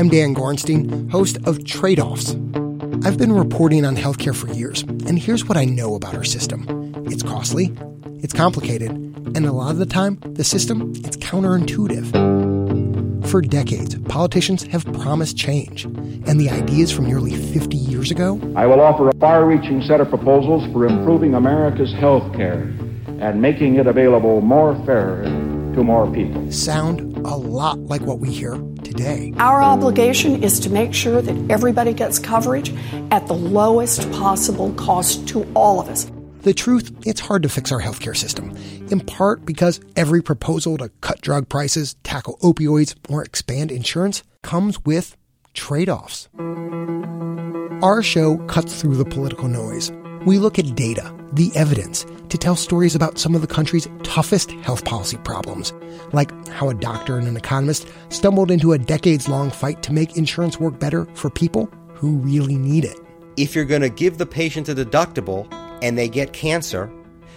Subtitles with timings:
[0.00, 2.30] I'm Dan Gorenstein, host of Trade Offs.
[3.04, 6.64] I've been reporting on healthcare for years, and here's what I know about our system
[7.04, 7.76] it's costly,
[8.22, 13.28] it's complicated, and a lot of the time, the system it's counterintuitive.
[13.28, 18.40] For decades, politicians have promised change, and the ideas from nearly 50 years ago.
[18.56, 22.62] I will offer a far reaching set of proposals for improving America's health care
[23.20, 26.50] and making it available more fair to more people.
[26.50, 28.58] Sound a lot like what we hear
[28.90, 29.32] today.
[29.38, 32.74] Our obligation is to make sure that everybody gets coverage
[33.10, 36.10] at the lowest possible cost to all of us.
[36.42, 38.56] The truth, it's hard to fix our healthcare system,
[38.90, 44.82] in part because every proposal to cut drug prices, tackle opioids, or expand insurance comes
[44.84, 45.16] with
[45.52, 46.28] trade offs.
[47.82, 49.92] Our show cuts through the political noise.
[50.26, 54.50] We look at data, the evidence, to tell stories about some of the country's toughest
[54.50, 55.72] health policy problems,
[56.12, 60.18] like how a doctor and an economist stumbled into a decades long fight to make
[60.18, 62.98] insurance work better for people who really need it.
[63.38, 65.50] If you're going to give the patient a deductible
[65.82, 66.92] and they get cancer,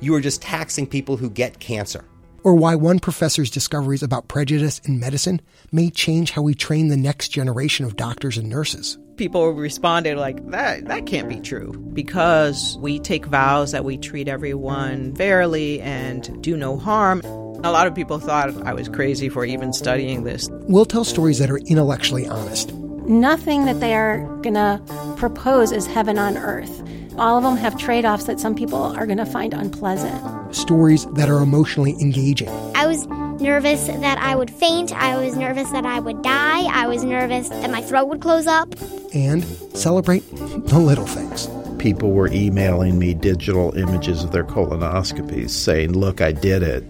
[0.00, 2.04] you are just taxing people who get cancer.
[2.42, 6.96] Or why one professor's discoveries about prejudice in medicine may change how we train the
[6.96, 11.72] next generation of doctors and nurses people responded like that that can't be true.
[11.92, 17.20] Because we take vows that we treat everyone fairly and do no harm.
[17.64, 20.48] A lot of people thought i was crazy for even studying this.
[20.68, 22.72] We'll tell stories that are intellectually honest.
[23.06, 24.82] Nothing that they are going to
[25.16, 26.82] propose is heaven on earth.
[27.16, 30.54] All of them have trade-offs that some people are going to find unpleasant.
[30.54, 32.48] Stories that are emotionally engaging.
[32.74, 33.06] I was
[33.40, 34.92] nervous that I would faint.
[34.92, 36.64] I was nervous that I would die.
[36.64, 38.74] I was nervous that my throat would close up.
[39.14, 39.44] And
[39.76, 41.48] celebrate the little things.
[41.78, 46.84] People were emailing me digital images of their colonoscopies saying, Look, I did it.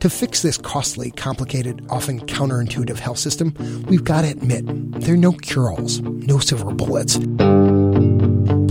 [0.00, 3.54] To fix this costly, complicated, often counterintuitive health system,
[3.88, 4.64] we've got to admit
[5.00, 7.16] there are no cure alls, no silver bullets.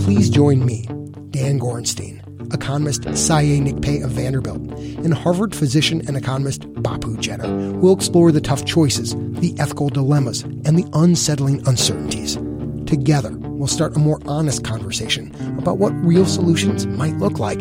[0.04, 0.86] Please join me,
[1.30, 2.24] Dan Gorenstein
[2.54, 8.40] economist Sayeh Nikpay of Vanderbilt, and Harvard physician and economist Bapu Jena We'll explore the
[8.40, 12.38] tough choices, the ethical dilemmas, and the unsettling uncertainties.
[12.86, 17.60] Together, we'll start a more honest conversation about what real solutions might look like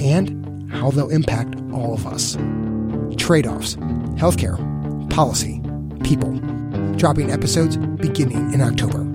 [0.00, 2.36] and how they'll impact all of us.
[3.16, 3.76] Trade offs,
[4.16, 4.58] healthcare,
[5.10, 5.60] policy,
[6.04, 6.32] people.
[6.96, 9.09] Dropping episodes beginning in October.